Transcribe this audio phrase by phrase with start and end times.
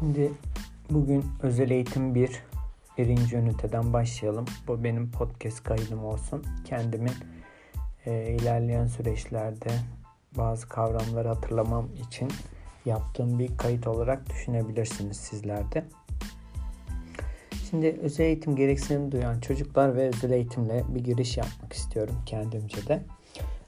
[0.00, 0.32] Şimdi
[0.90, 2.30] bugün özel eğitim 1
[2.98, 4.44] birinci üniteden başlayalım.
[4.66, 6.44] Bu benim podcast kaydım olsun.
[6.64, 7.12] Kendimin
[8.06, 9.70] e, ilerleyen süreçlerde
[10.36, 12.28] bazı kavramları hatırlamam için
[12.84, 15.84] yaptığım bir kayıt olarak düşünebilirsiniz sizler de.
[17.70, 23.02] Şimdi özel eğitim gereksinimi duyan çocuklar ve özel eğitimle bir giriş yapmak istiyorum kendimce de.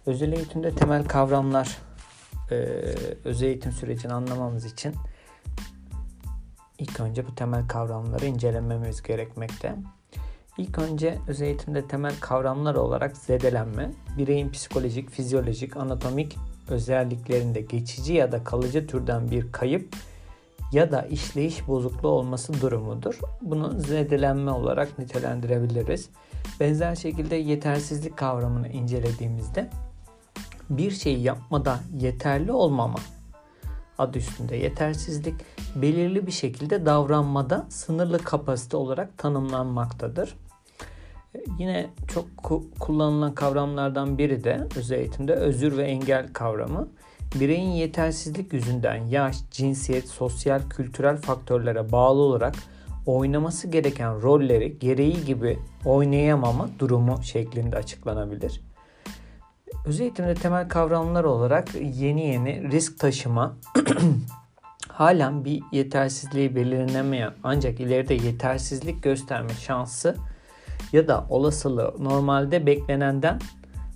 [0.06, 1.78] Özel eğitimde temel kavramlar
[2.50, 2.54] e,
[3.24, 4.94] özel eğitim sürecini anlamamız için
[6.80, 9.76] ilk önce bu temel kavramları incelememiz gerekmekte.
[10.58, 16.36] İlk önce özel eğitimde temel kavramlar olarak zedelenme, bireyin psikolojik, fizyolojik, anatomik
[16.68, 19.96] özelliklerinde geçici ya da kalıcı türden bir kayıp
[20.72, 23.18] ya da işleyiş bozukluğu olması durumudur.
[23.42, 26.08] Bunu zedelenme olarak nitelendirebiliriz.
[26.60, 29.70] Benzer şekilde yetersizlik kavramını incelediğimizde
[30.70, 32.98] bir şeyi yapmada yeterli olmama
[34.00, 35.34] adı üstünde yetersizlik
[35.74, 40.34] belirli bir şekilde davranmada sınırlı kapasite olarak tanımlanmaktadır.
[41.58, 42.26] Yine çok
[42.80, 46.88] kullanılan kavramlardan biri de özel eğitimde özür ve engel kavramı.
[47.40, 52.54] Bireyin yetersizlik yüzünden yaş, cinsiyet, sosyal, kültürel faktörlere bağlı olarak
[53.06, 58.60] oynaması gereken rolleri gereği gibi oynayamama durumu şeklinde açıklanabilir.
[59.84, 63.56] Özel eğitimde temel kavramlar olarak yeni yeni risk taşıma,
[64.88, 70.16] halen bir yetersizliği belirlenemeyen ancak ileride yetersizlik gösterme şansı
[70.92, 73.38] ya da olasılığı normalde beklenenden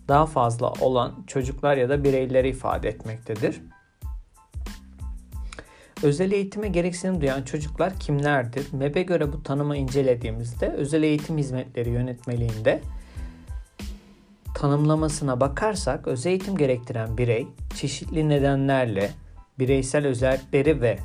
[0.08, 3.60] daha fazla olan çocuklar ya da bireyleri ifade etmektedir.
[6.02, 8.66] Özel eğitime gereksinim duyan çocuklar kimlerdir?
[8.72, 12.80] MEB'e göre bu tanımı incelediğimizde özel eğitim hizmetleri yönetmeliğinde
[14.64, 19.10] tanımlamasına bakarsak özel eğitim gerektiren birey çeşitli nedenlerle
[19.58, 20.98] bireysel özellikleri ve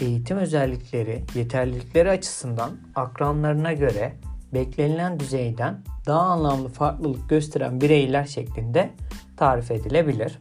[0.00, 4.12] eğitim özellikleri, yeterlilikleri açısından akranlarına göre
[4.54, 8.90] beklenilen düzeyden daha anlamlı farklılık gösteren bireyler şeklinde
[9.36, 10.38] tarif edilebilir.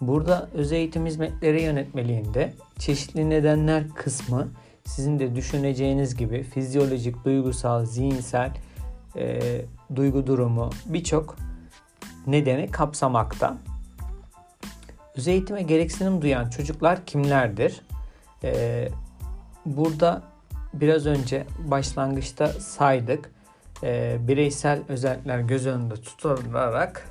[0.00, 4.48] Burada özel eğitim hizmetleri yönetmeliğinde çeşitli nedenler kısmı
[4.84, 8.52] sizin de düşüneceğiniz gibi fizyolojik, duygusal, zihinsel,
[9.16, 9.40] e,
[9.96, 11.45] duygu durumu birçok
[12.26, 13.56] nedeni kapsamakta.
[15.16, 17.80] Özel eğitime gereksinim duyan çocuklar kimlerdir?
[18.44, 18.88] Ee,
[19.66, 20.22] burada
[20.74, 23.30] biraz önce başlangıçta saydık.
[23.82, 27.08] Ee, bireysel özellikler göz önünde tutularak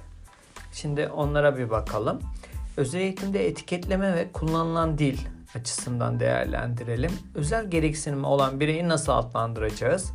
[0.73, 2.19] şimdi onlara bir bakalım.
[2.77, 5.17] Özel eğitimde etiketleme ve kullanılan dil
[5.55, 7.11] açısından değerlendirelim.
[7.35, 10.11] Özel gereksinimi olan bireyi nasıl adlandıracağız?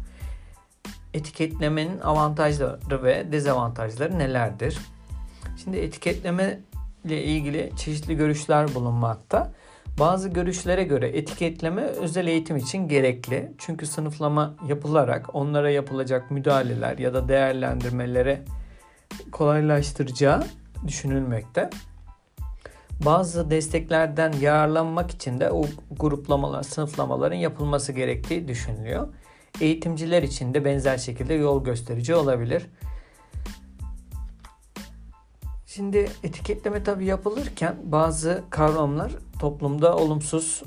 [1.15, 4.78] Etiketlemenin avantajları ve dezavantajları nelerdir?
[5.62, 6.60] Şimdi etiketleme
[7.04, 9.53] ile ilgili çeşitli görüşler bulunmakta.
[9.98, 13.53] Bazı görüşlere göre etiketleme özel eğitim için gerekli.
[13.59, 18.42] Çünkü sınıflama yapılarak onlara yapılacak müdahaleler ya da değerlendirmelere
[19.32, 20.47] kolaylaştıracağı
[20.87, 21.71] düşünülmekte.
[23.04, 29.09] Bazı desteklerden yararlanmak için de o gruplamalar, sınıflamaların yapılması gerektiği düşünülüyor.
[29.61, 32.66] Eğitimciler için de benzer şekilde yol gösterici olabilir.
[35.66, 40.62] Şimdi etiketleme tabi yapılırken bazı kavramlar toplumda olumsuz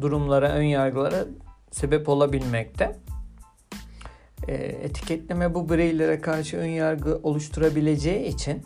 [0.00, 1.24] durumlara, ön yargılara
[1.70, 2.96] sebep olabilmekte.
[4.48, 8.62] E, etiketleme bu bireylere karşı ön yargı oluşturabileceği için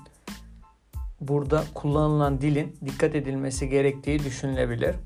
[1.20, 4.96] burada kullanılan dilin dikkat edilmesi gerektiği düşünülebilir.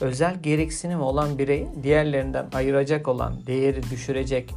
[0.00, 4.54] Özel gereksinim olan birey diğerlerinden ayıracak olan, değeri düşürecek,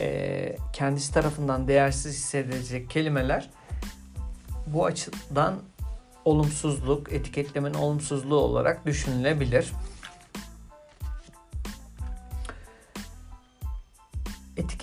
[0.00, 3.50] e, kendisi tarafından değersiz hissedilecek kelimeler
[4.66, 5.54] bu açıdan
[6.24, 9.72] olumsuzluk, etiketlemenin olumsuzluğu olarak düşünülebilir.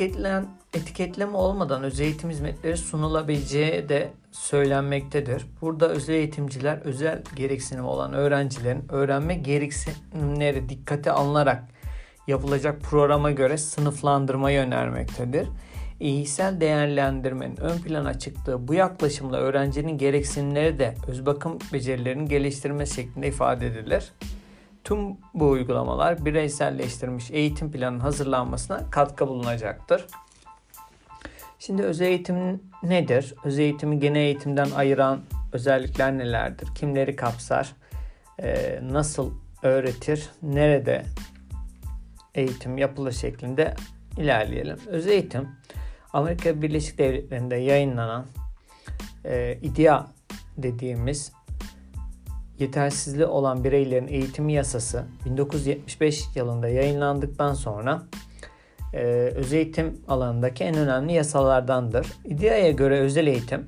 [0.04, 5.46] Etiketlen, etiketleme olmadan özel eğitim hizmetleri sunulabileceği de söylenmektedir.
[5.62, 11.64] Burada özel eğitimciler özel gereksinim olan öğrencilerin öğrenme gereksinimleri dikkate alınarak
[12.28, 15.48] yapılacak programa göre sınıflandırmayı önermektedir
[16.00, 23.28] iyisel değerlendirmenin ön plana çıktığı bu yaklaşımla öğrencinin gereksinimleri de öz bakım becerilerini geliştirme şeklinde
[23.28, 24.12] ifade edilir.
[24.84, 30.06] Tüm bu uygulamalar bireyselleştirilmiş eğitim planının hazırlanmasına katkı bulunacaktır.
[31.60, 33.34] Şimdi öz eğitim nedir?
[33.44, 35.22] Öz eğitimi genel eğitimden ayıran
[35.54, 36.68] özellikler nelerdir?
[36.76, 37.76] Kimleri kapsar?
[38.40, 39.32] Ee, nasıl
[39.64, 40.30] öğretir?
[40.42, 41.06] Nerede
[42.36, 43.74] eğitim yapılır şeklinde
[44.18, 44.78] ilerleyelim.
[44.88, 45.50] Öz eğitim
[46.14, 48.26] Amerika Birleşik Devletleri'nde yayınlanan
[49.26, 50.08] e, IDEA
[50.58, 51.32] dediğimiz
[52.64, 58.02] yetersizliği olan bireylerin eğitimi yasası 1975 yılında yayınlandıktan sonra
[58.94, 59.04] e,
[59.36, 62.08] özel eğitim alanındaki en önemli yasalardandır.
[62.26, 63.68] İdeaya göre özel eğitim,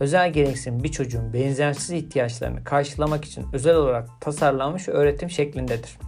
[0.00, 5.98] özel gereksinim bir çocuğun benzersiz ihtiyaçlarını karşılamak için özel olarak tasarlanmış öğretim şeklindedir.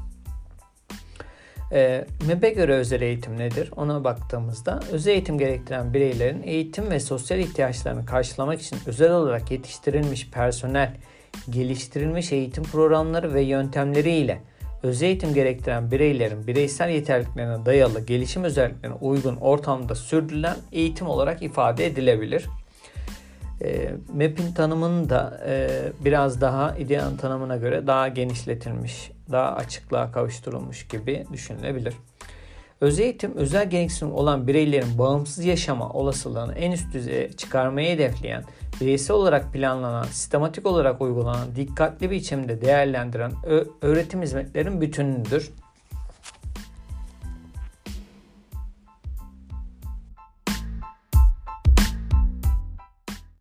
[1.73, 3.71] E, MEB'e göre özel eğitim nedir?
[3.77, 10.31] Ona baktığımızda özel eğitim gerektiren bireylerin eğitim ve sosyal ihtiyaçlarını karşılamak için özel olarak yetiştirilmiş
[10.31, 10.97] personel,
[11.50, 14.43] geliştirilmiş eğitim programları ve yöntemleri ile
[14.83, 21.87] özel eğitim gerektiren bireylerin bireysel yeterliliklerine dayalı gelişim özelliklerine uygun ortamda sürdürülen eğitim olarak ifade
[21.87, 22.47] edilebilir.
[23.62, 25.69] E, MEP'in tanımını da e,
[26.05, 31.94] biraz daha ideanın tanımına göre daha genişletilmiş, daha açıklığa kavuşturulmuş gibi düşünülebilir.
[32.81, 38.44] Özel eğitim, özel gereksinim olan bireylerin bağımsız yaşama olasılığını en üst düzeye çıkarmayı hedefleyen,
[38.81, 43.32] bireysel olarak planlanan, sistematik olarak uygulanan, dikkatli bir biçimde değerlendiren
[43.82, 45.50] öğretim hizmetlerin bütünüdür.